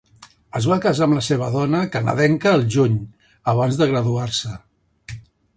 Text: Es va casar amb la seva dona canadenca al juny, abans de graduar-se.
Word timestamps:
Es 0.59 0.67
va 0.71 0.77
casar 0.85 1.03
amb 1.07 1.17
la 1.17 1.23
seva 1.27 1.49
dona 1.57 1.81
canadenca 1.97 2.53
al 2.55 2.65
juny, 2.77 2.97
abans 3.55 3.81
de 3.83 3.91
graduar-se. 3.93 4.59